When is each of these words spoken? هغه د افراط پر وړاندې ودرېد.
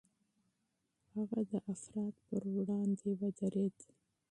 هغه 1.13 1.39
د 1.51 1.53
افراط 1.71 2.15
پر 2.27 2.43
وړاندې 2.55 3.07
ودرېد. 3.19 3.77